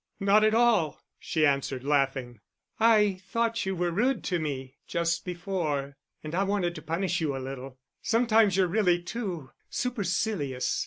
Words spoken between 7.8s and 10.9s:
Sometimes you're really too supercilious....